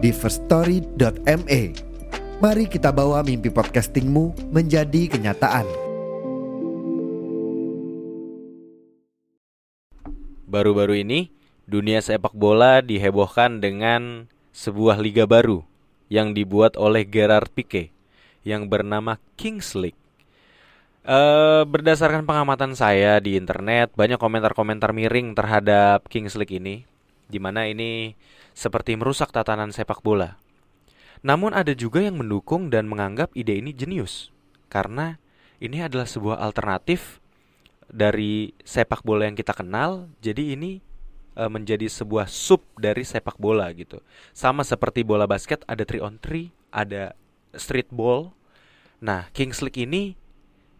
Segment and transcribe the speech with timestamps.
[0.00, 1.62] di firststory.me.
[2.40, 5.68] Mari kita bawa mimpi podcastingmu menjadi kenyataan.
[10.48, 11.28] Baru-baru ini,
[11.68, 14.24] dunia sepak bola dihebohkan dengan
[14.56, 15.68] sebuah liga baru
[16.08, 17.92] yang dibuat oleh Gerard Pique
[18.40, 20.00] yang bernama Kings League.
[21.04, 26.88] Uh, berdasarkan pengamatan saya di internet, banyak komentar-komentar miring terhadap Kings League ini,
[27.28, 28.16] di mana ini
[28.52, 30.36] seperti merusak tatanan sepak bola.
[31.20, 34.32] Namun ada juga yang mendukung dan menganggap ide ini jenius,
[34.72, 35.20] karena
[35.60, 37.20] ini adalah sebuah alternatif
[37.90, 40.80] dari sepak bola yang kita kenal, jadi ini
[41.36, 44.00] uh, menjadi sebuah sub dari sepak bola gitu.
[44.32, 47.12] Sama seperti bola basket ada 3 on 3, ada
[47.52, 48.32] street ball.
[49.02, 50.16] Nah, Kings League ini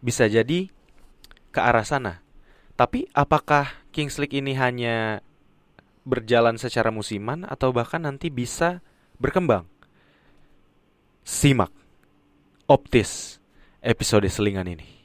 [0.01, 0.71] bisa jadi
[1.51, 2.23] ke arah sana.
[2.79, 5.21] Tapi apakah Kings League ini hanya
[6.07, 8.81] berjalan secara musiman atau bahkan nanti bisa
[9.17, 9.65] berkembang?
[11.21, 11.69] Simak
[12.65, 13.37] Optis
[13.83, 15.00] episode selingan ini.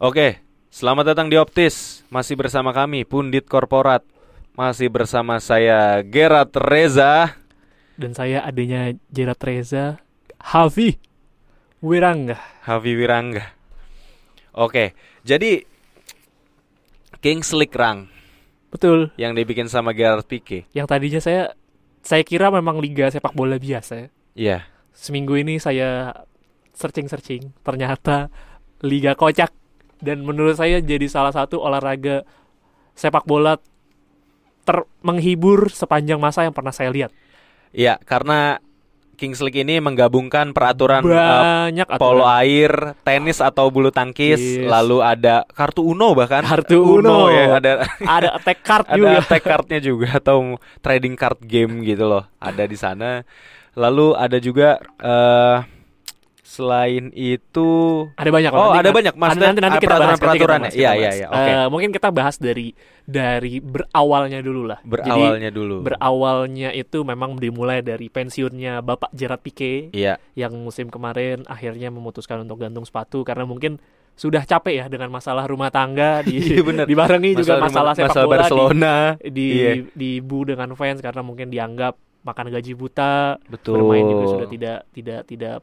[0.00, 0.40] Oke,
[0.72, 2.08] selamat datang di Optis.
[2.08, 4.00] Masih bersama kami Pundit Korporat.
[4.56, 7.36] Masih bersama saya Gerat Reza
[8.00, 10.00] dan saya adanya Gerat Reza,
[10.40, 10.96] Havi
[11.84, 12.40] Wirangga.
[12.64, 13.52] Havi Wirangga.
[14.56, 15.68] Oke, jadi
[17.20, 18.08] Kings League Rang.
[18.72, 19.12] Betul.
[19.20, 20.64] Yang dibikin sama Gerard Pique.
[20.72, 21.52] Yang tadinya saya
[22.00, 24.08] saya kira memang liga sepak bola biasa.
[24.32, 24.64] Iya.
[24.96, 26.24] Seminggu ini saya
[26.72, 28.32] searching-searching, ternyata
[28.80, 29.59] liga kocak
[30.00, 32.24] dan menurut saya jadi salah satu olahraga
[32.96, 33.56] sepak bola
[34.64, 37.12] ter menghibur sepanjang masa yang pernah saya lihat.
[37.70, 38.60] Iya, karena
[39.20, 44.64] Kings League ini menggabungkan peraturan eh, banyak uh, polo air, tenis atau bulu tangkis, yes.
[44.64, 46.40] lalu ada kartu Uno bahkan.
[46.40, 47.72] Kartu Uno, Uno ya, ada
[48.16, 49.08] ada attack card ada juga.
[49.12, 50.36] Ada attack cardnya juga atau
[50.80, 53.20] trading card game gitu loh, ada di sana.
[53.76, 55.79] Lalu ada juga uh,
[56.50, 57.70] Selain itu
[58.18, 58.50] ada banyak.
[58.50, 59.14] Oh, nanti, ada banyak.
[59.14, 61.26] Maksudnya nanti, nanti kita bahas peraturan Iya, iya, iya.
[61.30, 61.52] Oke.
[61.54, 62.74] Uh, mungkin kita bahas dari
[63.06, 64.82] dari berawalnya dulu lah.
[64.82, 65.86] Berawalnya Jadi, dulu.
[65.86, 69.94] Berawalnya itu memang dimulai dari pensiunnya Bapak Gerard Pique.
[69.94, 70.18] Iya.
[70.34, 73.78] Yang musim kemarin akhirnya memutuskan untuk gantung sepatu karena mungkin
[74.18, 76.84] sudah capek ya dengan masalah rumah tangga di iya, bener.
[76.84, 79.72] dibarengi masalah juga masalah sepak masalah bola Barcelona di di, iya.
[79.96, 83.80] di bu dengan fans karena mungkin dianggap makan gaji buta Betul.
[83.80, 85.56] bermain juga sudah tidak tidak tidak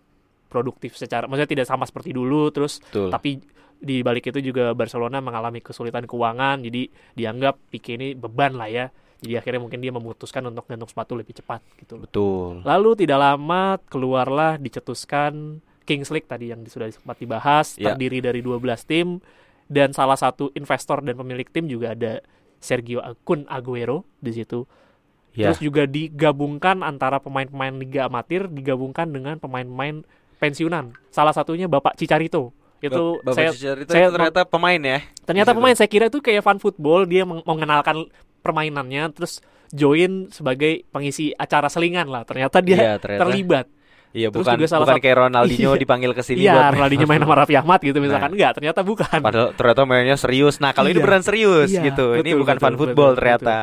[0.58, 3.14] produktif secara maksudnya tidak sama seperti dulu terus Betul.
[3.14, 3.38] tapi
[3.78, 8.90] di balik itu juga Barcelona mengalami kesulitan keuangan jadi dianggap Pique ini beban lah ya
[9.22, 12.66] jadi akhirnya mungkin dia memutuskan untuk gantung sepatu lebih cepat gitu Betul.
[12.66, 17.94] Lalu tidak lama keluarlah dicetuskan Kings League tadi yang sudah sempat dibahas Ya.
[17.94, 19.22] terdiri dari 12 tim
[19.70, 22.20] dan salah satu investor dan pemilik tim juga ada
[22.58, 24.66] Sergio Kun Aguero di situ.
[25.38, 25.50] Ya.
[25.54, 30.02] Terus juga digabungkan antara pemain-pemain liga amatir digabungkan dengan pemain-pemain
[30.38, 30.94] pensiunan.
[31.08, 32.54] Salah satunya Bapak Cicarito.
[32.78, 35.00] Itu Bapak saya Cicarito saya ternyata pemain ya.
[35.20, 35.60] ternyata Di situ.
[35.60, 38.06] pemain saya kira itu kayak fan football dia meng- mengenalkan
[38.40, 42.24] permainannya terus join sebagai pengisi acara selingan lah.
[42.24, 43.22] Ternyata dia Iya, ternyata.
[43.24, 43.66] terlibat.
[44.10, 45.80] Iya, Terus bukan juga salah bukan satu- kayak Ronaldinho Iya.
[45.80, 48.30] dipanggil ke sini Iya, buat Ronaldinho main sama Raffi Ahmad gitu misalkan.
[48.30, 48.34] Nah.
[48.34, 49.20] Enggak, ternyata bukan.
[49.20, 50.56] Padahal ternyata mainnya serius.
[50.58, 51.04] Nah, kalau ini Iya.
[51.04, 52.06] beneran serius Iya, gitu.
[52.16, 53.58] ini betul, bukan betul, fan betul, football betul, ternyata.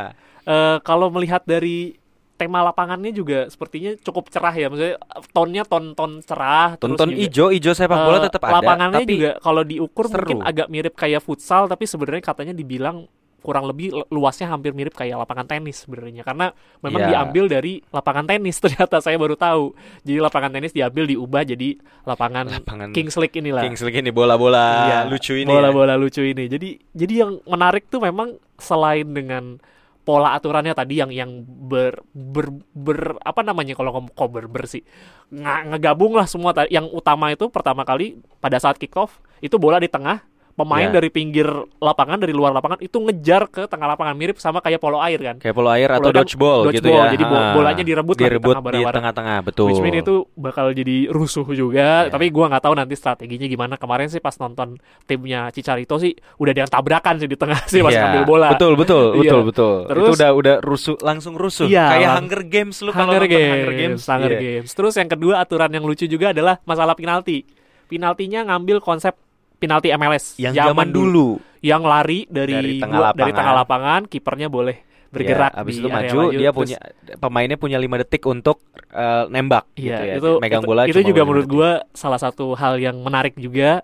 [0.45, 1.97] Eh, kalau melihat dari
[2.35, 4.67] tema lapangannya juga sepertinya cukup cerah ya.
[4.67, 4.97] Maksudnya
[5.31, 8.59] tone-nya ton-ton cerah Tonton ijo, ijo sepak bola eh, tetap ada.
[8.59, 10.19] Lapangannya tapi juga kalau diukur seru.
[10.19, 13.07] mungkin agak mirip kayak futsal tapi sebenarnya katanya dibilang
[13.39, 16.49] kurang lebih lu- luasnya hampir mirip kayak lapangan tenis sebenarnya karena
[16.81, 17.09] memang Iya.
[17.13, 19.77] diambil dari lapangan tenis ternyata saya baru tahu.
[20.01, 23.61] Jadi lapangan tenis diambil diubah jadi lapangan, lapangan Kings League inilah.
[23.61, 25.45] Kings League ini bola-bola Iya, lucu ini.
[25.45, 25.55] ya.
[25.55, 26.49] Bola-bola lucu ini.
[26.49, 29.61] Jadi jadi yang menarik tuh memang selain dengan
[30.05, 34.85] pola aturannya tadi yang yang ber ber, ber apa namanya kalau ngomong kok ber bersih
[35.33, 39.81] nggak ngegabung lah semua yang utama itu pertama kali pada saat kick off itu bola
[39.81, 40.21] di tengah
[40.55, 40.95] pemain Ya.
[40.95, 44.99] dari pinggir lapangan dari luar lapangan itu ngejar ke tengah lapangan mirip sama kayak polo
[44.99, 47.13] air kan Kayak polo air atau Polo kan dodgeball, gitu dodgeball, ya.
[47.13, 47.53] jadi Ah.
[47.53, 49.67] bolanya direbut direbut tengah di tengah-tengah, betul.
[49.69, 52.09] Which mean itu bakal jadi rusuh juga, Ya.
[52.09, 53.75] tapi gua nggak tahu nanti strateginya gimana.
[53.75, 57.83] Kemarin sih pas nonton timnya Cicarito sih udah ada yang tabrakan sih di tengah sih
[57.83, 58.49] pas Iya, ngambil bola.
[58.55, 59.21] Betul, betul, Iya.
[59.27, 59.75] betul, betul.
[59.81, 61.67] itu Terus- udah udah rusuh langsung rusuh.
[61.67, 64.03] Iya, Kayak lang- Hunger Games lu kalau Hunger Games, Hunger Games.
[64.07, 64.41] Hunger Iya.
[64.41, 64.71] Games.
[64.71, 67.43] Terus yang kedua aturan yang lucu juga adalah masalah penalti.
[67.85, 69.13] Penaltinya ngambil konsep
[69.57, 71.39] penalti MLS Yang zaman dulu.
[71.61, 73.35] yang lari dari Dari tengah dari lapangan.
[73.35, 74.77] tengah lapangan, kipernya boleh
[75.09, 76.79] bergerak Ya, abis itu area maju, dia Terus- punya
[77.17, 78.59] pemainnya punya lima detik untuk
[78.91, 80.15] eh, nembak Iya, gitu ya.
[80.19, 83.83] itu megang itu, bola itu juga menurut gua salah satu hal yang menarik juga.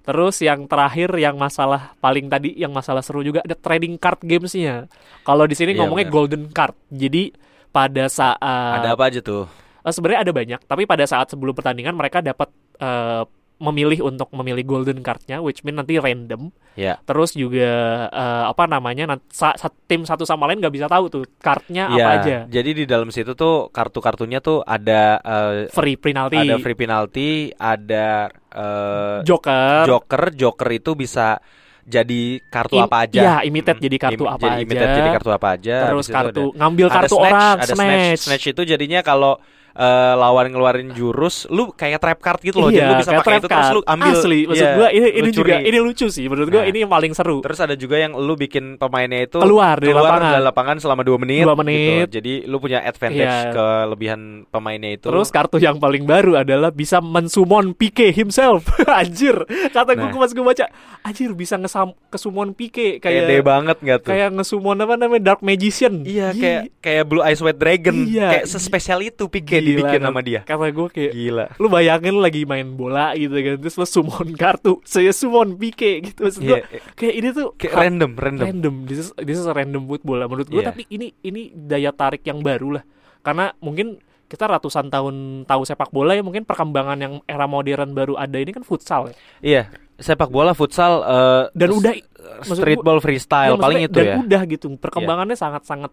[0.00, 4.88] Terus yang terakhir yang masalah paling tadi yang masalah seru juga ada trading card gamesnya.
[5.20, 6.16] Kalau di sini Iya, ngomongnya benar.
[6.16, 6.74] golden card.
[6.88, 7.30] Jadi
[7.68, 8.40] pada saat
[8.80, 9.44] ada apa aja tuh?
[9.80, 13.22] Eh, sebenarnya ada banyak, tapi pada saat sebelum pertandingan mereka dapat eh,
[13.60, 16.48] memilih untuk memilih golden cardnya, which mean nanti random.
[16.72, 16.96] Ya.
[17.02, 17.68] Terus juga
[18.06, 21.86] eh, apa namanya, nanti sa- sa- tim satu sama lain nggak bisa tahu tuh cardnya
[21.86, 22.36] apa Iya, aja.
[22.48, 28.32] Jadi di dalam situ tuh kartu-kartunya tuh ada eh, Free penalti, ada free penalty, ada
[28.50, 31.36] eh, joker, joker, joker itu bisa
[31.82, 33.20] jadi kartu Im- apa aja.
[33.20, 34.62] iya, imitate jadi kartu Im- apa jadi aja.
[34.62, 35.76] imitate jadi kartu apa aja.
[35.84, 38.20] terus kartu ada- ngambil ada kartu snatch, orang, ada snatch.
[38.22, 38.46] snatch.
[38.46, 39.32] itu jadinya kalau
[39.72, 42.68] eh, lawan ngeluarin jurus, lu kayak trap card gitu loh.
[42.68, 43.74] jadi iya, lu bisa kayak pakai trap itu terus card.
[43.74, 44.12] lu ambil.
[44.12, 45.68] Asli, maksud Iya, gua ini ini juga curi.
[45.68, 46.24] ini lucu sih.
[46.24, 46.68] Menurut gua Nah.
[46.68, 47.38] ini yang paling seru.
[47.40, 50.30] Terus ada juga yang lu bikin pemainnya itu Keluar dari lapangan.
[50.32, 51.42] dari lapangan selama 2 menit.
[51.42, 52.06] Dua menit.
[52.06, 52.16] gitu.
[52.16, 53.52] Jadi lu punya advantage Iya.
[53.52, 55.06] kelebihan pemainnya itu.
[55.06, 58.66] Terus kartu yang paling baru adalah bisa mensumon Pique himself.
[58.90, 59.36] anjir.
[59.70, 60.10] Kata Nah.
[60.12, 60.66] pas gue baca,
[61.02, 64.10] anjir bisa ngesam kesumon Pique pede kayak banget nggak tuh?
[64.10, 66.02] kayak ngesumon apa namanya Dark Magician.
[66.02, 68.28] Iya Ih, kayak kayak Blue Eyes White Dragon Iya.
[68.32, 70.40] kayak sespesial itu Pique gila, dibikin sama dia.
[70.42, 71.46] Kata gue kayak Gila.
[71.56, 76.02] lu bayangin lu lagi main bola gitu kan terus lu summon kartu saya summon Pique
[76.02, 78.44] gitu maksud gua, Iya, kayak ini tuh kayak random, random.
[78.46, 80.68] random this is, this is a random lah menurut gue Iya.
[80.68, 82.84] tapi ini ini daya tarik yang baru lah
[83.20, 88.14] karena mungkin kita ratusan tahun tahu sepak bola ya mungkin perkembangan yang era modern baru
[88.14, 89.14] ada ini kan futsal ya.
[89.42, 89.62] Iya,
[89.96, 91.92] sepak bola futsal eh, dan udah
[92.40, 94.14] maksud streetball Ya, freestyle maksudnya- paling itu dan ya.
[94.22, 95.90] udah gitu perkembangannya sangat-sangat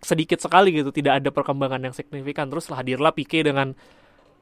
[0.00, 2.48] sedikit sekali gitu tidak ada perkembangan yang signifikan.
[2.48, 3.72] Terus lah hadirlah Pique dengan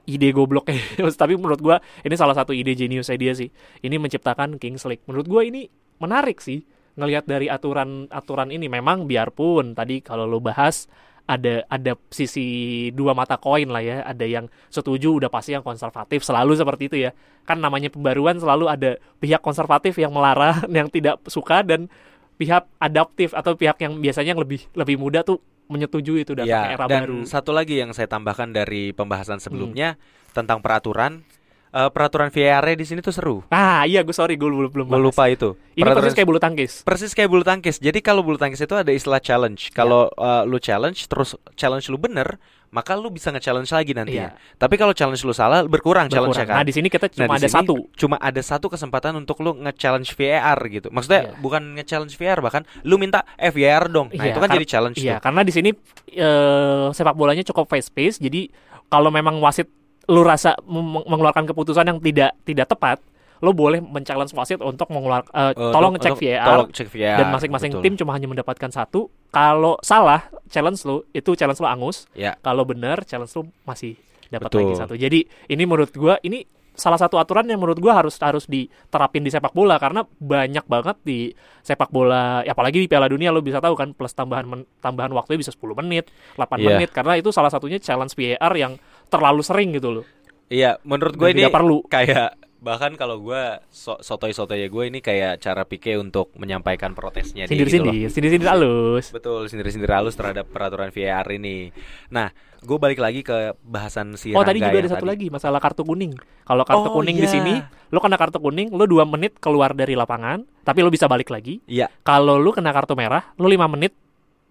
[0.03, 0.83] ide gobloknya
[1.23, 3.49] tapi menurut gua ini salah satu ide jeniusnya dia sih.
[3.83, 5.05] Ini menciptakan Kings League.
[5.07, 5.71] Menurut gua ini
[6.03, 6.67] menarik sih
[6.99, 8.67] ngelihat dari aturan aturan ini.
[8.67, 10.91] Memang biarpun tadi kalau lo bahas
[11.23, 14.03] ada ada sisi dua mata koin lah ya.
[14.03, 17.11] Ada yang setuju udah pasti yang konservatif selalu seperti itu ya.
[17.47, 18.91] Kan namanya pembaruan selalu ada
[19.23, 21.87] pihak konservatif yang melarang yang tidak suka dan
[22.35, 26.75] pihak adaptif atau pihak yang biasanya yang lebih lebih muda tuh menyetujui itu datang Ya,
[26.75, 27.19] era dan baru.
[27.25, 29.45] satu lagi yang saya tambahkan dari pembahasan Hmm.
[29.45, 29.97] sebelumnya
[30.31, 31.25] tentang peraturan,
[31.73, 33.37] Eh, peraturan VAR di sini tuh seru.
[33.49, 35.57] Ah iya gue sorry gue belum belum Gue lupa itu.
[35.73, 36.73] Ini Peraturan- persis kayak bulu tangkis.
[36.85, 37.81] persis kayak bulu tangkis.
[37.81, 39.73] Jadi kalau bulu tangkis itu ada istilah challenge.
[39.73, 42.37] Kalau eh, lu challenge terus challenge lu bener,
[42.69, 44.37] maka lu bisa nge-challenge lagi nantinya.
[44.55, 46.53] Tapi kalau challenge lu salah berkurang, challenge Berkurang.
[46.53, 46.61] kan.
[46.61, 47.75] Nah di sini kita Nah, cuma di ada satu.
[47.95, 50.89] Cuma ada satu kesempatan untuk lu nge-challenge VAR gitu.
[50.89, 51.41] Maksudnya Iya.
[51.41, 54.13] bukan nge-challenge VAR bahkan lu minta eh VAR dong.
[54.13, 55.25] Nah, Iya, itu kan jadi challenge Iya, tuh.
[55.25, 55.71] karena di sini
[56.13, 58.21] eh, sepak bolanya cukup fast pace.
[58.21, 58.53] Jadi
[58.89, 59.73] kalau memang wasit
[60.07, 62.99] lu rasa mengeluarkan keputusan yang tidak tidak tepat,
[63.39, 67.19] lo boleh men-challenge wasit untuk mengeluarkan Eh, tolong untuk- ngecek untuk- VAR Tolong cek VAR.
[67.19, 69.11] dan masing-masing tim cuma hanya mendapatkan satu.
[69.29, 72.07] Kalau salah challenge lu itu challenge lu angus.
[72.13, 72.35] Ya.
[72.39, 74.61] Kalau benar challenge lu masih dapat Betul.
[74.65, 74.95] lagi satu.
[74.95, 76.43] Jadi ini menurut gua ini
[76.73, 80.97] salah satu aturan yang menurut gua harus harus diterapin di sepak bola karena banyak banget
[81.03, 81.29] di
[81.61, 85.13] sepak bola ya apalagi di Piala Dunia lo bisa tahu kan plus tambahan men- tambahan
[85.13, 86.69] waktunya bisa 10 menit, 8 Iya.
[86.73, 88.81] menit karena itu salah satunya challenge VAR yang
[89.13, 90.05] terlalu sering gitu loh.
[90.49, 91.85] Iya, menurut gue ini tidak perlu.
[91.87, 97.59] kayak bahkan kalau gue so sotoy-sotoy gue ini kayak cara Pique untuk menyampaikan protesnya dia
[97.59, 97.91] gitu loh.
[97.91, 99.11] Sindir-sindir, sindir-sindir halus.
[99.11, 101.75] Betul, sindir-sindir halus terhadap peraturan VAR ini.
[102.09, 102.31] Nah,
[102.63, 105.11] gue balik lagi ke bahasan si Oh tadi juga ada satu tadi.
[105.11, 106.15] lagi masalah kartu kuning.
[106.47, 107.35] Kalau kartu Oh, kuning di iya.
[107.35, 107.55] sini,
[107.91, 111.59] lo kena kartu kuning, lo dua menit keluar dari lapangan, tapi lo bisa balik lagi.
[111.67, 113.91] Iya, Kalau lu kena kartu merah, lu 5 menit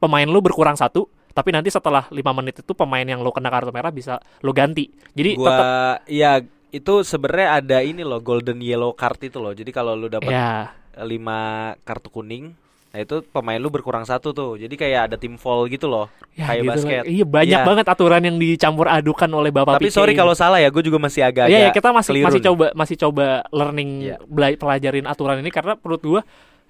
[0.04, 3.70] pemain lu berkurang satu, tapi nanti setelah 5 menit itu pemain yang lu kena kartu
[3.70, 4.88] merah bisa lu ganti.
[5.12, 5.66] Jadi gua tetap
[6.08, 6.32] iya
[6.70, 9.52] itu sebenarnya ada ini loh golden yellow card itu loh.
[9.52, 10.72] Jadi kalau lu dapat ya
[11.02, 11.40] lima
[11.82, 12.52] kartu kuning,
[12.90, 14.56] nah itu pemain lu berkurang satu tuh.
[14.56, 16.08] Jadi kayak ada tim fall gitu loh.
[16.32, 16.76] ya kayak gitu lah.
[16.78, 17.04] basket.
[17.06, 17.68] Iya banyak Iya.
[17.68, 20.96] banget aturan yang dicampur adukan oleh Bapak Tapi Pique sorry kalau salah ya, gue juga
[20.96, 22.48] masih agak-agak Iya ya, kita masih keliru masih nih.
[22.48, 23.90] coba masih coba learning
[24.26, 26.22] bela- pelajarin aturan ini karena menurut gua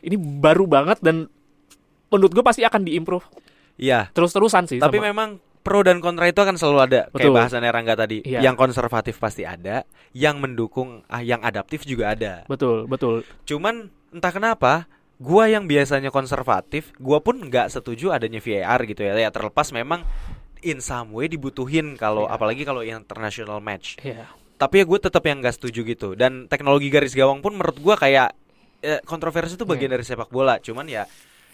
[0.02, 1.30] ini baru banget dan
[2.10, 3.22] menurut gue pasti akan diimprove
[3.78, 4.10] Iya.
[4.12, 4.80] terus-terusan sih.
[4.80, 5.30] Tapi sama- memang
[5.62, 7.02] pro dan kontra itu akan selalu ada.
[7.08, 7.34] Kayak Betul.
[7.38, 8.18] bahasannya Rangga tadi.
[8.24, 8.42] Iya.
[8.42, 12.44] Yang konservatif pasti ada, yang mendukung, ah, yang adaptif juga ada.
[12.46, 13.22] betul betul.
[13.44, 19.14] Cuman entah kenapa, gua yang biasanya konservatif, gua pun nggak setuju adanya VAR gitu ya.
[19.14, 20.02] Ya terlepas memang
[20.62, 22.34] in some way dibutuhin kalau Iya.
[22.36, 24.02] apalagi kalau international match.
[24.02, 24.30] Iya.
[24.58, 26.14] Tapi ya gue tetap yang nggak setuju gitu.
[26.14, 28.34] Dan teknologi garis gawang pun menurut gua kayak
[28.80, 29.96] eh, kontroversi itu bagian Iya.
[29.98, 30.58] dari sepak bola.
[30.58, 31.06] Cuman ya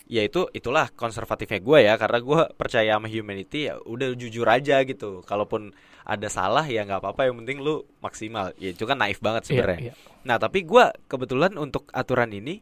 [0.07, 4.81] ya itu itulah konservatifnya gue ya karena gue percaya sama humanity ya udah jujur aja
[4.81, 5.21] gitu.
[5.23, 5.75] Kalaupun
[6.07, 8.55] ada salah ya nggak apa-apa yang penting lu maksimal.
[8.55, 9.79] Ya itu kan naif banget Iya, sebenarnya.
[9.91, 9.93] iya.
[10.23, 12.59] nah tapi gue kebetulan untuk aturan ini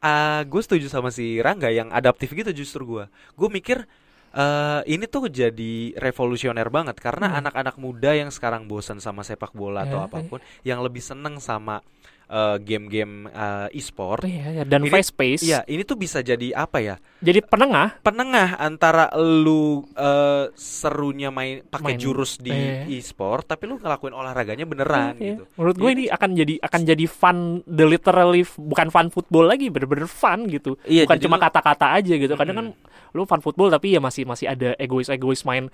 [0.00, 3.04] ah gue setuju sama si Rangga yang adaptif gitu justru gue
[3.36, 3.84] gue mikir
[4.32, 7.38] eh ini tuh jadi revolusioner banget karena Hmm.
[7.44, 11.36] anak-anak muda yang sekarang bosan sama sepak bola atau Ya, apa pun yang lebih seneng
[11.36, 11.84] sama
[12.32, 14.62] eh, game-game eh, e-sport Iya, iya.
[14.64, 15.44] dan Ini- fast pace.
[15.44, 16.96] Iya, ini tuh bisa jadi apa ya?
[17.20, 22.88] Jadi penengah Penengah antara lu eh, serunya main pakai jurus di iya.
[22.88, 25.42] e-sport, tapi lu ngelakuin olahraganya beneran Iya, gitu.
[25.54, 29.68] Menurut gue Ini- ini akan jadi akan jadi fun the literally bukan fun football lagi
[29.68, 30.80] bener-bener fun gitu.
[30.82, 32.32] Iya, bukan cuma lu- kata-kata aja gitu.
[32.32, 33.12] Kadang kan Mm-mm.
[33.12, 35.68] lu fun football tapi ya masih masih ada egois-egois main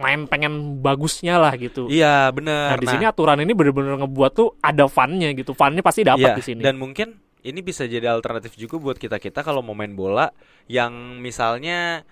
[0.00, 1.86] main pengen bagusnya lah gitu.
[1.92, 2.74] Iya, bener.
[2.74, 5.52] Nah, di sini aturan ini bener-bener ngebuat tuh ada funnya gitu.
[5.52, 6.60] Funnya pasti dapat Iya, di sini.
[6.64, 10.32] Dan mungkin ini bisa jadi alternatif juga buat kita-kita kalau mau main bola
[10.66, 12.08] yang misalnya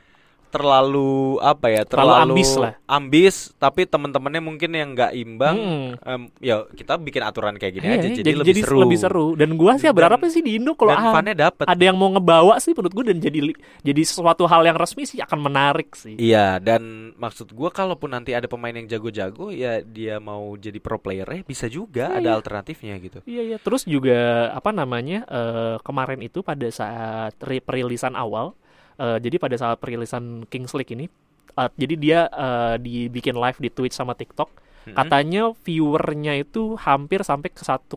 [0.49, 1.83] terlalu apa ya?
[1.83, 2.73] Terlalu Terlalu, ambis lah.
[2.85, 5.57] ambis, tapi teman-temannya mungkin yang nggak imbang.
[5.59, 5.89] Mm.
[6.01, 8.79] em, ya kita bikin aturan kayak gini Iya, aja iya, jadi, lebih seru.
[8.81, 9.27] lebih seru.
[9.35, 11.65] Dan gua sih Dan- berharapnya sih di Indo kalau ah, dapet.
[11.65, 13.39] ada yang mau ngebawa sih menurut gue dan jadi
[13.81, 16.17] jadi sesuatu hal yang resmi sih akan menarik sih.
[16.17, 16.83] Iya, dan
[17.15, 21.43] maksud gua kalaupun nanti ada pemain yang jago-jago ya dia mau jadi pro player eh
[21.43, 22.37] bisa juga Iya, ada iya.
[22.37, 23.19] alternatifnya gitu.
[23.25, 23.57] Iya iya.
[23.59, 24.19] Terus juga
[24.51, 28.57] apa namanya eh, kemarin itu pada saat ri- perilisan awal,
[28.99, 31.07] eh, jadi pada saat perilisan Kings League ini,
[31.55, 34.51] eh, jadi dia eh, dibikin live di Twitch sama TikTok.
[34.85, 34.95] Mm-mm.
[34.95, 37.95] Katanya viewernya itu hampir sampai ke 1,3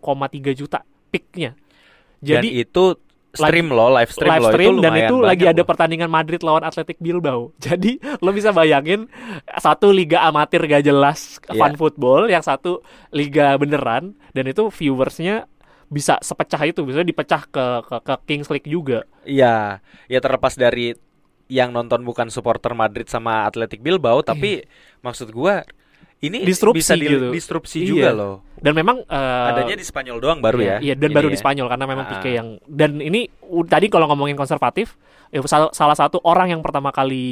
[0.54, 1.58] juta peaknya.
[2.22, 2.84] dan Jadi itu
[3.32, 5.68] stream lo, live stream live lo stream itu dan itu lagi ada loh.
[5.72, 7.56] pertandingan Madrid lawan Athletic Bilbao.
[7.66, 9.08] Jadi lo bisa bayangin
[9.56, 11.56] satu liga amatir gak jelas Iya.
[11.56, 15.48] fun football, yang satu liga beneran dan itu viewersnya
[15.92, 19.04] bisa sepecah itu, bisa dipecah ke ke, ke Kings League juga.
[19.22, 20.96] Iya, ya terlepas dari
[21.52, 24.64] yang nonton bukan supporter Madrid sama Athletic Bilbao, tapi
[25.04, 25.68] maksud gua
[26.22, 27.28] ini Disrupsi bisa di- gitu.
[27.28, 27.88] disrupsi Iya.
[27.92, 28.36] juga loh.
[28.56, 30.78] Dan memang eh, Adanya di Spanyol doang baru iya, ya.
[30.80, 31.34] Iya, dan Ini baru ya.
[31.34, 32.12] di Spanyol karena memang Ah.
[32.16, 33.28] Pique yang dan ini
[33.68, 34.96] tadi kalau ngomongin konservatif,
[35.28, 37.26] ya, sal- salah satu orang yang pertama kali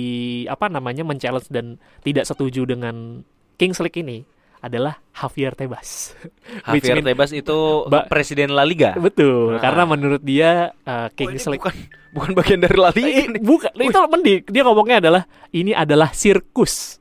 [0.50, 3.24] apa namanya men-challenge dan tidak setuju dengan
[3.56, 4.26] Kings League ini
[4.60, 6.12] adalah Javier Tebas.
[6.68, 8.92] Javier mean- Tebas itu Ba- presiden La Liga.
[8.94, 9.62] Betul, Ah.
[9.62, 11.76] karena menurut dia uh, Oh, ini League bukan
[12.16, 13.38] bukan bagian dari La Liga Eh, ini.
[13.38, 17.00] bukan itu mending dia ngomongnya adalah ini adalah sirkus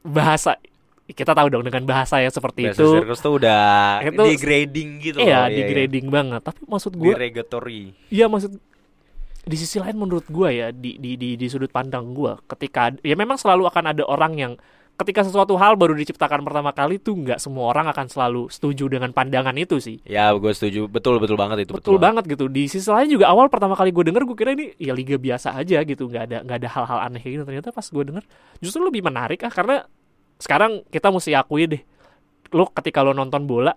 [0.00, 0.56] bahasa
[1.06, 5.18] kita tahu dong dengan bahasa yang seperti Bahasa itu sirkus tuh udah Itu- degrading gitu
[5.18, 5.52] iya loh.
[5.52, 7.82] degrading banget tapi maksud gue Derogatory.
[8.08, 8.54] Iya maksud
[9.40, 13.12] di sisi lain menurut gua ya di di di, di sudut pandang gua ketika ya
[13.14, 14.52] memang selalu akan ada orang yang
[15.00, 19.16] ketika sesuatu hal baru diciptakan pertama kali tuh nggak semua orang akan selalu setuju dengan
[19.16, 19.96] pandangan itu sih.
[20.04, 20.92] Ya, gue setuju.
[20.92, 21.72] Betul betul banget itu.
[21.72, 22.52] Betul banget gitu.
[22.52, 25.56] Di sisi lain juga awal pertama kali gue denger gue kira ini ya liga biasa
[25.56, 27.42] aja gitu, nggak ada nggak ada hal-hal aneh gitu.
[27.48, 28.24] Ternyata pas gue denger
[28.60, 29.88] justru lebih menarik ah karena
[30.36, 31.82] sekarang kita mesti akui deh,
[32.52, 33.72] lo ketika lo nonton bola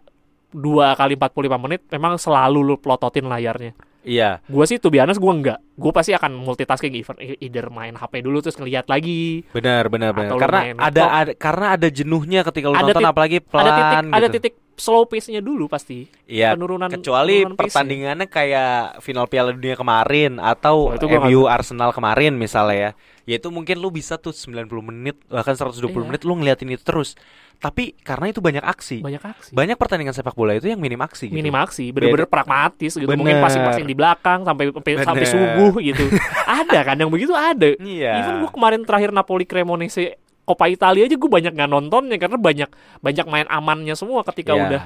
[0.53, 3.73] dua kali 45 menit memang selalu lo plototin layarnya.
[4.03, 4.43] Iya.
[4.45, 5.59] Gue sih tuh biasa gue enggak.
[5.73, 9.47] Gue pasti akan multitasking even either main HP dulu terus ngeliat lagi.
[9.55, 10.35] Benar benar benar.
[10.35, 13.71] Lu Karena ada, ada karena ada jenuhnya ketika lu Ada nonton tit- apalagi pelan ada
[13.73, 14.33] titik ada gitu.
[14.37, 16.09] titik slow pace-nya dulu pasti.
[16.25, 21.45] Iya, penurunan kecuali penurunan pertandingannya kayak final Piala Dunia kemarin atau Oh, itu gua MU
[21.45, 22.91] Arsenal kemarin misalnya ya.
[23.23, 26.07] Ya itu mungkin lu bisa tuh 90 menit bahkan 120 Iya.
[26.09, 27.15] menit lu ngeliatin itu terus.
[27.55, 28.99] Tapi karena itu banyak aksi.
[28.99, 29.49] Banyak aksi.
[29.55, 31.37] Banyak pertandingan sepak bola itu yang minim aksi gitu.
[31.37, 33.07] Minim aksi, bener-bener pragmatis gitu.
[33.07, 33.45] Mungkin Bener.
[33.45, 35.31] passing-passing di belakang sampai sampai, sampai Bener.
[35.31, 36.03] subuh gitu.
[36.59, 37.71] ada kan yang begitu ada.
[37.79, 38.11] Iya.
[38.19, 42.69] Even gue kemarin terakhir Napoli Cremonese Coppa Italia aja gue banyak nggak nontonnya karena banyak
[42.99, 44.63] banyak main amannya semua ketika Iya.
[44.65, 44.81] udah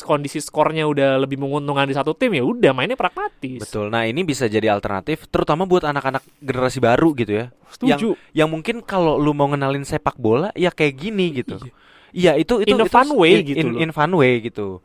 [0.00, 3.60] kondisi skornya udah lebih menguntungkan di satu tim ya udah mainnya pragmatis.
[3.60, 3.92] Betul.
[3.92, 7.46] Nah, ini bisa jadi alternatif terutama buat anak-anak generasi baru gitu ya.
[7.68, 8.16] Setuju.
[8.32, 11.60] Yang mungkin kalau lu mau ngenalin sepak bola ya kayak gini gitu.
[11.60, 11.72] Iya.
[12.08, 13.80] Iya, itu itu In a itu fun way in, gitu in, loh.
[13.84, 14.80] in fun way gitu.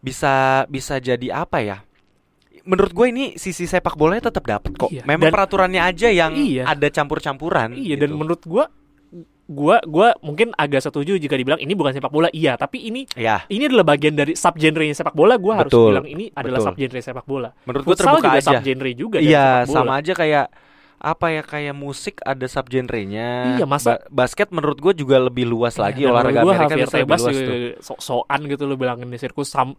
[0.00, 1.80] Bisa bisa jadi apa ya?
[2.68, 4.92] Menurut gue ini sisi sepak bolanya tetap dapat kok.
[4.92, 5.08] Iya.
[5.08, 6.68] Memang Dan- peraturannya aja yang Iya.
[6.68, 7.72] ada campur-campuran.
[7.72, 8.04] Iya gitu.
[8.04, 8.68] dan menurut gua
[9.50, 13.42] gua gua mungkin agak setuju jika dibilang ini bukan sepak bola iya tapi ini ya,
[13.46, 17.50] ini adalah bagian dari subgenre sepak bola gua harus bilang ini adalah subgenre sepak bola
[17.64, 18.46] menurut futsal terbuka juga aja.
[18.54, 20.46] subgenre juga Iya, sama aja kayak
[21.00, 23.56] apa ya kayak musik ada subgenrenya.
[23.56, 26.96] Iya, masa- Ba- basket menurut gue juga lebih luas lagi Dan olahraga gua Amerika bisa
[26.98, 27.58] lebih luas tuh.
[27.82, 29.72] sok-sokan gitu lo bilangin di sirkus sam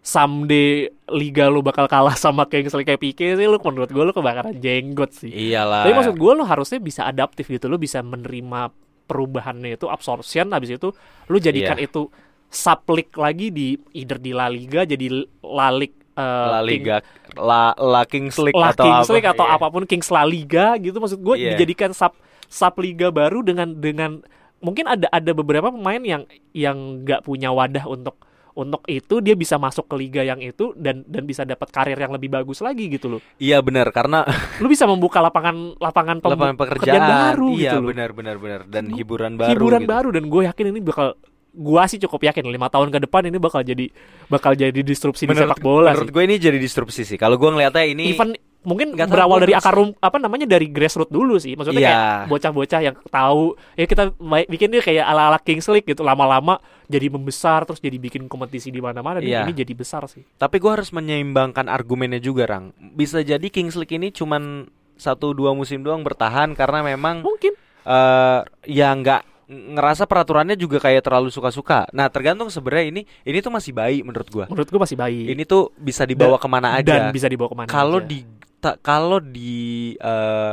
[0.00, 4.12] someday liga lu bakal kalah sama kayak misalnya kayak Pique sih lu menurut gue lu
[4.12, 5.28] kebakaran jenggot sih.
[5.28, 5.82] Iyalah.
[5.82, 8.70] Tapi maksud gue lu harusnya bisa adaptif gitu, lu bisa menerima
[9.08, 10.92] perubahannya itu absorption habis itu
[11.26, 11.88] lu jadikan Iya.
[11.88, 12.12] itu
[12.46, 15.08] sublik lagi di either di La Liga jadi
[15.42, 16.96] La Liga eh, La King- Liga,
[17.34, 19.14] La, La Kings League La atau Kings apa?
[19.14, 19.54] League atau Iya.
[19.54, 21.54] apa pun Kings La Liga gitu maksud gue Iya.
[21.54, 22.12] dijadikan sub
[22.44, 24.20] sub liga baru dengan dengan
[24.58, 28.16] mungkin ada ada beberapa pemain yang yang nggak punya wadah untuk
[28.58, 32.10] untuk itu dia bisa masuk ke liga yang itu dan dan bisa dapat karir yang
[32.10, 33.20] lebih bagus lagi gitu loh.
[33.36, 34.26] Iya benar karena
[34.58, 37.88] Lu bisa membuka lapangan lapangan, pembu- lapangan pekerjaan, baru iya gitu loh.
[37.88, 39.88] benar benar benar dan hiburan baru hiburan gitu.
[39.88, 41.14] baru dan gue yakin ini bakal
[41.50, 43.86] gua sih cukup yakin lima tahun ke depan ini bakal jadi
[44.26, 46.14] bakal jadi disrupsi di Menurut, sepak bola menurut sih.
[46.14, 47.16] gue ini jadi disrupsi sih.
[47.16, 48.34] Kalau gue ngelihatnya ini Even
[48.68, 51.88] mungkin tahu, berawal dari akar rum apa namanya dari grassroots dulu sih maksudnya Iya.
[51.88, 54.02] kayak bocah-bocah yang tahu ya kita
[54.44, 58.78] bikin dia kayak ala-ala Kings League gitu lama-lama jadi membesar terus jadi bikin kompetisi di
[58.78, 59.40] mana-mana dan Iya.
[59.42, 62.70] ini jadi besar sih Tapi gue harus menyeimbangkan argumennya juga, Rang.
[62.76, 68.40] Bisa jadi Kings League ini cuman satu dua musim doang bertahan karena memang mungkin eh
[68.66, 71.88] ya nggak ngerasa peraturannya juga kayak terlalu suka-suka.
[71.90, 74.44] Nah tergantung sebenarnya ini ini tuh masih bayi menurut gua.
[74.44, 77.08] menurut gue masih bayi Ini tuh bisa dibawa ke mana dan aja.
[77.08, 78.04] bisa dibawa ke mana Kalau aja.
[78.06, 78.28] di
[78.58, 79.58] ta- kalau di
[79.94, 80.52] eh,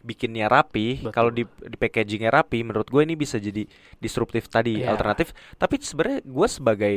[0.00, 3.64] bikinnya rapi, kalau di di packagingnya rapi, menurut gue ini bisa jadi
[3.96, 4.92] disruptif tadi, Iya.
[4.92, 5.32] alternatif.
[5.54, 6.94] Tapi sebenarnya gue sebagai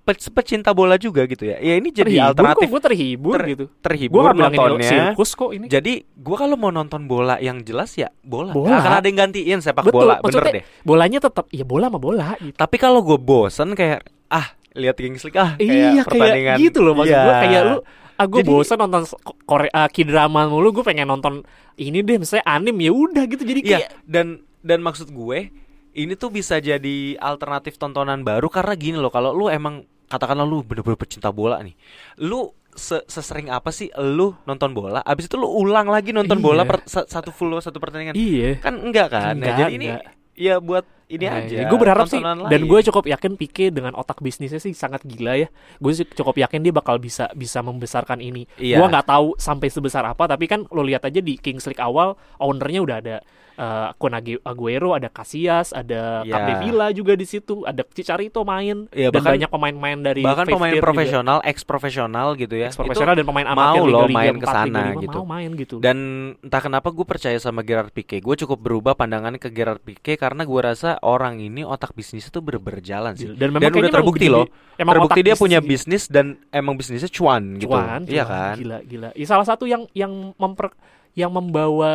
[0.00, 1.56] pe- pecinta bola juga gitu ya.
[1.58, 4.88] Ya ini jadi terhibur alternatif gue terhibur ter- gitu gue terhibur ini nontonnya.
[4.88, 8.50] sirkus kok ini Jadi gua kalau mau nonton bola yang jelas ya bola.
[8.50, 8.66] Bola.
[8.68, 10.64] Nggak akan ada yang gantiin sepak Betul, bola, bener deh.
[10.82, 15.22] bolanya tetap ya bola sama bola gitu Tapi kalau gue bosen kayak ah lihat Kings
[15.22, 17.22] League ah kayak iya pertandingan kayak gitu loh maksud Iya.
[17.22, 17.76] gue kayak lu
[18.18, 19.02] ah gue Jadi- bosan nonton
[19.44, 21.46] Korea uh, K-drama mulu gue pengen nonton
[21.76, 24.26] ini deh misalnya anim ya udah gitu jadi Iya, kayak dan
[24.60, 25.54] dan maksud gue
[25.94, 30.62] ini tuh bisa jadi alternatif tontonan baru karena gini loh kalau lu emang katakanlah lu
[30.62, 31.74] bener-bener pecinta bola nih.
[32.18, 36.44] Lu se- sesering apa sih lu nonton bola abis itu lu ulang lagi nonton Iya.
[36.44, 38.14] bola per- sa- satu full satu pertandingan.
[38.14, 39.34] iya Kan enggak kan?
[39.34, 40.04] Nah, Enggak, jadi ini enggak.
[40.32, 41.64] ya buat ini aja.
[41.64, 42.68] gue berharap sih tontonan dan lain.
[42.68, 46.60] gue cukup yakin Pique dengan otak bisnisnya sih sangat gila ya gue sih cukup yakin
[46.60, 48.76] dia bakal bisa bisa membesarkan ini Iya.
[48.76, 52.12] gue nggak tahu sampai sebesar apa tapi kan lo lihat aja di Kings League awal
[52.36, 53.16] ownernya udah ada
[53.54, 56.30] uh, Kun Agu- Aguero ada Casillas ada Iya.
[56.30, 60.54] Capdevila juga di situ ada Cicarito main Iya, dan bahkan- banyak pemain-pemain dari bahkan Faith
[60.54, 60.84] pemain juga.
[60.84, 62.68] profesional, ex profesional gitu ya.
[62.68, 65.02] ex profesional dan pemain mau amatir loh Liga main Liga ke 4, sana Liga 5
[65.02, 65.16] gitu.
[65.16, 65.96] mau main gitu Dan
[66.38, 68.18] entah kenapa gue percaya sama Gerard Pique.
[68.18, 72.40] Gue cukup berubah pandangan ke Gerard Pique karena gue rasa orang ini otak bisnisnya tuh
[72.40, 73.30] ber- berjalan sih.
[73.30, 74.46] dan memang Dan udah terbukti loh.
[74.74, 77.68] emang terbukti dia punya bisnis- bisnis dan emang bisnisnya cuan gitu.
[77.68, 78.28] Cuan, iya cuan.
[78.28, 78.54] kan?
[78.56, 79.08] Gila, gila.
[79.12, 80.74] Ya, salah satu yang yang memper
[81.12, 81.90] yang membawa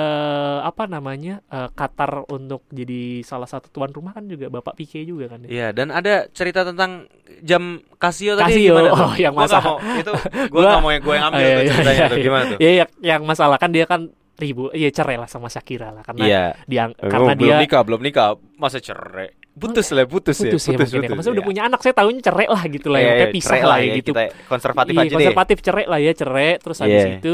[0.61, 5.27] apa namanya eh, Qatar untuk jadi salah satu tuan rumah kan juga Bapak Pique juga
[5.27, 5.43] kan.
[5.43, 5.49] ya.
[5.49, 7.07] Iya, dan ada cerita tentang
[7.39, 8.99] jam Casio tadi Casio, gimana tuh?
[9.01, 10.11] oh, yang Gua nggak masa- mau itu
[10.49, 12.25] Gua- nggak mau yang gue yang ambil Oh, iya, tuh iya, ceritanya iya, tuh iya.
[12.25, 12.57] gimana tuh?
[12.57, 14.01] Ya, yang, yang masalah kan dia kan
[14.33, 16.43] ribu, ya cerai lah sama Shakira lah karena Iya.
[16.65, 19.29] dia Oh, karena belum dia nikah, belum nikah, masa cerai?
[19.53, 21.09] Putus lah, putus, ya, putus ya mungkin ya.
[21.13, 21.49] Maksudnya udah ya.
[21.53, 23.85] punya anak, saya tahunya cerai lah gitu lah, Iya, ya, iya, kayak pisah lah ya,
[23.85, 24.11] ya gitu.
[24.49, 25.15] Konservatif Iya, aja deh.
[25.21, 27.13] konservatif cerai lah ya cerai terus habis Iya.
[27.17, 27.33] itu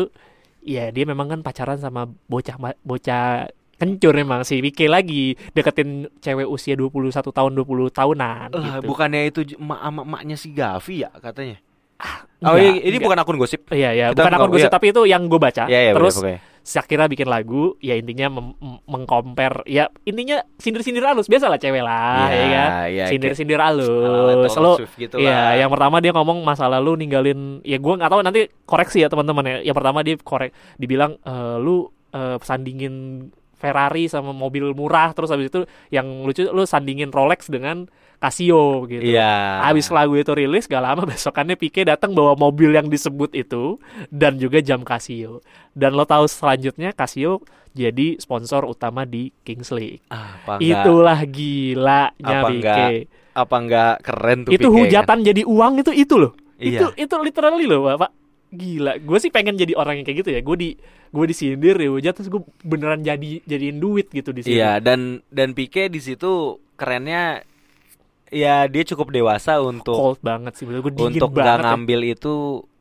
[0.59, 3.47] ya dia memang kan pacaran sama bocah bocah
[3.79, 8.83] kencur emang si Pique lagi deketin cewek usia 21 tahun 20 tahunan Lah, gitu.
[8.83, 11.63] bukannya itu emak emaknya si Gavi ya katanya?
[12.39, 13.03] Enggak, oh, iya, ini enggak.
[13.03, 13.61] bukan akun gosip.
[13.71, 14.75] Iya ya, Kita bukan akun gosip iya.
[14.75, 15.63] tapi itu yang gue baca.
[15.67, 16.39] Iya, iya, Terus bener, pokoknya.
[16.61, 18.29] Shakira bikin lagu, ya intinya
[18.85, 22.69] mengcompare, ya intinya sindir-sindir halus biasa lah cewek lah, Iya, ya kan?
[22.89, 24.49] iya, Sindir-sindir halus.
[24.77, 25.49] Swift gitu Iya, lah.
[25.57, 29.45] yang pertama dia ngomong masa lalu ninggalin, ya gue nggak tahu nanti koreksi ya teman-teman
[29.45, 29.57] ya.
[29.71, 33.27] Yang pertama dia korek, dibilang "Eh, lu eh, sandingin
[33.59, 38.99] Ferrari sama mobil murah, terus habis itu yang lucu lu sandingin Rolex dengan Casio gitu.
[38.99, 39.63] Iya.
[39.63, 43.79] Habis lagu itu rilis gak lama besokannya Pique datang bawa mobil yang disebut itu
[44.11, 45.39] dan juga jam Casio.
[45.71, 47.39] Dan lo tahu selanjutnya Casio
[47.71, 50.03] jadi sponsor utama di Kings League.
[50.11, 52.59] Apa enggak, Itulah gilanya Apa Pique.
[52.59, 52.91] enggak
[53.29, 54.79] apa enggak keren tuh Itu Pique, kan?
[54.83, 56.33] hujatan jadi uang itu itu loh.
[56.59, 56.79] Iya.
[56.83, 58.11] Itu itu literally loh, Bapak.
[58.49, 60.41] Gila, gue sih pengen jadi orang yang kayak gitu ya.
[60.43, 60.69] Gue di
[61.09, 64.59] gue disindir dihujat terus gue beneran jadi jadiin duit gitu di sini.
[64.59, 67.45] Iya, dan dan Pique di situ kerennya
[68.29, 71.59] ya dia cukup dewasa untuk Cold banget sih, gue dingin untuk nggak banget.
[71.59, 71.67] ya.
[71.73, 72.33] ngambil itu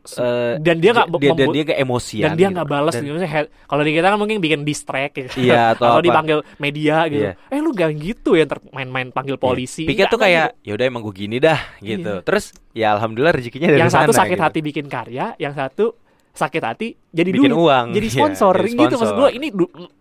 [0.08, 2.54] eh, dan dia nggak dia, dan dia gak emosian dan dia gitu.
[2.56, 3.12] nggak balas gitu.
[3.12, 5.36] Maksudnya, he- kalau di kita kan mungkin bikin distract gitu.
[5.36, 6.04] Iya, atau apa.
[6.04, 7.28] dipanggil media gitu.
[7.28, 7.32] Iya.
[7.52, 9.84] Eh lu gak gitu ya main-main panggil polisi.
[9.84, 12.12] Pique Nggak, tuh kayak ya udah emang gue gini dah gitu.
[12.20, 12.24] Iya.
[12.24, 13.74] Terus ya alhamdulillah rezekinya gitu.
[13.76, 14.44] dari yang satu sana, sakit gitu.
[14.48, 15.92] hati bikin karya, yang satu
[16.38, 17.86] sakit hati jadi Bikin duit, uang.
[17.90, 19.18] jadi Iya, sponsor jadi gitu maksud sponsor.
[19.20, 19.48] gue ini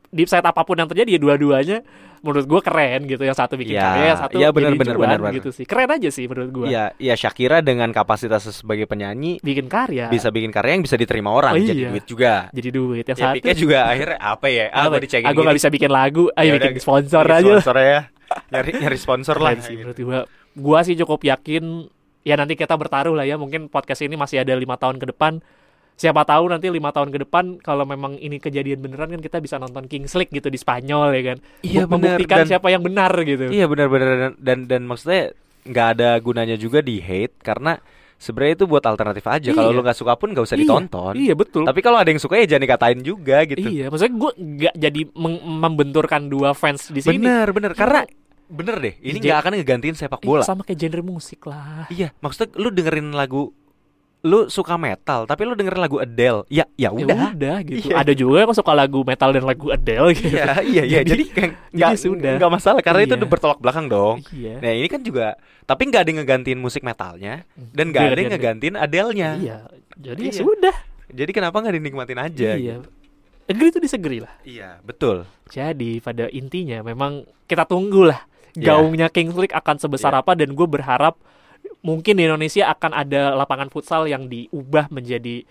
[0.08, 1.78] di saat apa pun yang terjadi ya dua-duanya
[2.18, 5.10] menurut gue keren gitu yang satu bikin Iya, karya satu iya, benar, jadi benar, cuan
[5.12, 5.34] benar.
[5.36, 9.68] gitu sih keren aja sih menurut gue Iya, iya Shakira dengan kapasitas sebagai penyanyi bikin
[9.68, 11.90] karya bisa bikin karya yang bisa diterima orang Oh, jadi iya.
[11.92, 12.34] duit juga.
[12.50, 14.66] jadi duit yang Ya, satu juga akhirnya apa ya?
[14.68, 15.04] Ah, apa gua ya?
[15.04, 15.48] dicekin ah, gue gini.
[15.48, 18.00] gak bisa bikin lagu ayo Ya bikin udah, sponsor bikin aja Sponsor ya.
[18.50, 19.52] Nyari nyari sponsor lah.
[19.58, 20.20] Sih menurut gua.
[20.54, 21.64] Gua sih cukup yakin
[22.24, 25.40] ya nanti kita bertaruh lah ya mungkin podcast ini masih ada lima tahun ke depan.
[25.98, 29.58] Siapa tahu nanti lima tahun ke depan kalau memang ini kejadian beneran kan kita bisa
[29.58, 31.38] nonton Kings League gitu di Spanyol ya kan.
[31.62, 31.82] Iya.
[31.84, 33.50] Membuktikan Dan- siapa yang benar gitu.
[33.50, 35.34] Iya benar-benar dan, dan dan maksudnya
[35.66, 37.82] nggak ada gunanya juga di hate karena
[38.16, 39.50] sebenarnya itu buat alternatif aja.
[39.52, 39.76] Kalau Iya.
[39.76, 41.14] lu nggak suka pun nggak usah Iya, ditonton.
[41.14, 41.64] Iya betul.
[41.66, 43.66] Tapi kalau ada yang suka ya jangan dikatain juga gitu.
[43.66, 45.02] Iya, maksudnya gue nggak jadi
[45.52, 47.18] membenturkan dua fans di sini.
[47.20, 48.06] Bener bener karena
[48.48, 49.24] bener deh ini Iya.
[49.28, 50.44] nggak akan ngegantiin sepak Iya, bola.
[50.44, 51.90] sama kayak genre musik lah.
[51.90, 53.50] Iya maksudnya lu dengerin lagu
[54.20, 57.32] lu suka metal tapi lu dengerin lagu Adele ya ya Ya udah.
[57.32, 57.90] udah gitu.
[57.90, 57.96] Iya.
[58.02, 60.34] Ada juga yang suka lagu metal dan lagu Adele gitu.
[60.34, 61.30] Iya iya iya Jadi-
[61.70, 62.34] nggak sudah.
[62.36, 63.22] nggak masalah karena itu Iya.
[63.22, 64.26] udah bertolak belakang dong.
[64.30, 64.58] Iya.
[64.58, 68.34] Nah ini kan juga tapi nggak ada yang ngegantiin musik metalnya dan nggak ada yang
[68.34, 69.30] ngegantiin Adele-nya.
[69.38, 69.58] Iya.
[69.96, 70.40] Jadi ya Iya.
[70.40, 70.76] sudah.
[71.08, 72.50] Jadi kenapa nggak dinikmatin aja?
[72.54, 72.76] Iya.
[72.80, 72.90] gitu?
[73.48, 74.34] Agree itu disegeri lah.
[74.44, 75.24] Iya betul.
[75.48, 78.76] Jadi pada intinya memang kita tunggulah Iya.
[78.76, 80.20] gaungnya Kings League akan sebesar Iya.
[80.20, 81.16] apa dan gue berharap
[81.82, 85.46] mungkin di Indonesia akan ada lapangan futsal yang diubah menjadi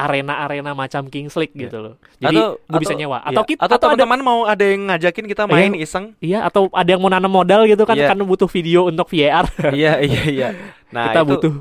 [0.00, 1.68] arena-arena macam Kings League Iya.
[1.68, 1.94] gitu loh.
[2.16, 3.50] Jadi gue bisa nyewa atau iya.
[3.52, 6.16] kita atau, atau ada teman-teman mau ada yang ngajakin kita main iseng.
[6.24, 8.08] iya atau ada yang mau nanam modal gitu kan Iya.
[8.08, 9.44] kan butuh video untuk VAR.
[9.76, 10.48] iya iya iya.
[10.94, 11.54] Nah kita itu butuh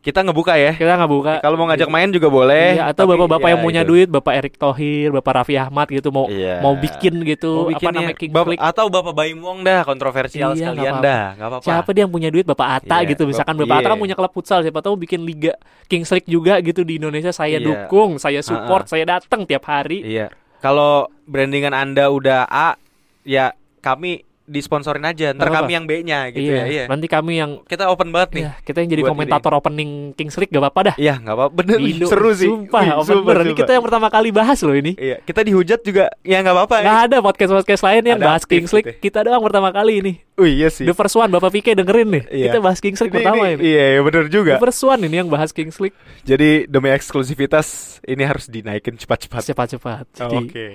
[0.00, 0.72] kita ngebuka ya.
[0.72, 1.32] kita nggak buka.
[1.38, 2.80] Kalau mau ngajak main juga boleh.
[2.80, 3.90] Iya, atau bapak-bapak ya yang punya itu.
[3.90, 6.56] duit, Bapak Erick Thohir, Bapak Raffi Ahmad gitu mau Iya.
[6.58, 10.56] mau bikin gitu Mau bikin apa ya, namanya Bap- atau Bapak Baim Wong dah kontroversial
[10.56, 11.64] Iya, sekalian nggak dah, nggak apa-apa.
[11.64, 13.92] Siapa dia yang punya duit Bapak Atta Iya, gitu Misalkan Bap- Bapak Atta iya.
[13.92, 15.52] kan punya klub futsal Siapa tahu bikin liga
[15.84, 17.66] Kings League juga gitu di Indonesia Saya Iya.
[17.66, 20.32] dukung Saya support Saya datang tiap hari Iya.
[20.58, 22.76] Kalau brandingan Anda udah A,
[23.22, 25.30] ya kami disponsorin aja.
[25.30, 26.64] Ntar Nggak kami yang B-nya gitu ya.
[26.66, 26.84] Iya.
[26.84, 28.42] Nanti kami yang Kita open banget nih.
[28.42, 31.52] Iya, Kita yang jadi buat komentator opening Kings League Gak apa-apa dah Iya, nggak apa-apa.
[31.54, 32.50] Bener, Indo- seru sih.
[32.50, 33.38] Sumpah Wih, open bener.
[33.40, 33.60] Ini sumpah.
[33.60, 36.76] kita yang pertama kali bahas loh ini Iya, kita dihujat juga ya nggak apa-apa.
[36.80, 39.02] Gak ada podcast-podcast lain yang Ada bahas Kings League gitu ya.
[39.02, 40.82] Kita doang pertama kali ini Wih, iya sih.
[40.82, 42.44] The first one Bapak Pike dengerin nih Iya.
[42.48, 44.52] Kita bahas Kings League Ini- pertama ini- ini Iya, iya, bener juga.
[44.56, 47.66] The first one ini yang bahas Kings League Jadi demi eksklusivitas
[48.02, 49.40] ini harus dinaikin cepat-cepat.
[49.46, 50.66] Cepat-cepat Jadi, Oh, Oke.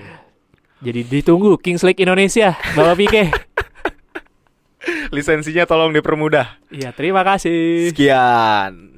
[0.78, 3.24] jadi ditunggu Kings League Indonesia Bapak Pike
[5.16, 6.60] Lisensinya tolong dipermudah.
[6.72, 8.95] Iya terima kasih Sekian.